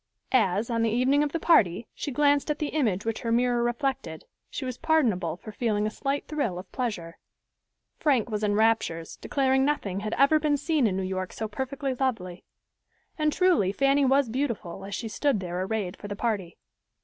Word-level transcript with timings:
As, 0.31 0.71
on 0.71 0.81
the 0.81 0.89
evening 0.89 1.21
of 1.21 1.31
the 1.31 1.39
party, 1.39 1.85
she 1.93 2.09
glanced 2.09 2.49
at 2.49 2.57
the 2.57 2.69
image 2.69 3.05
which 3.05 3.19
her 3.19 3.31
mirror 3.31 3.61
reflected, 3.61 4.25
she 4.49 4.65
was 4.65 4.79
pardonable 4.79 5.37
for 5.37 5.51
feeling 5.51 5.85
a 5.85 5.91
slight 5.91 6.27
thrill 6.27 6.57
of 6.57 6.71
pleasure. 6.71 7.19
Frank 7.99 8.27
was 8.27 8.43
in 8.43 8.55
raptures, 8.55 9.17
declaring 9.17 9.63
nothing 9.63 9.99
had 9.99 10.15
ever 10.17 10.39
been 10.39 10.57
seen 10.57 10.87
in 10.87 10.95
New 10.97 11.03
York 11.03 11.31
so 11.31 11.47
perfectly 11.47 11.93
lovely. 11.93 12.43
And 13.19 13.31
truly, 13.31 13.71
Fanny 13.71 14.03
was 14.03 14.27
beautiful 14.27 14.85
as 14.85 14.95
she 14.95 15.07
stood 15.07 15.39
there 15.39 15.61
arrayed 15.61 15.95
for 15.97 16.07
the 16.07 16.15
party. 16.15 16.57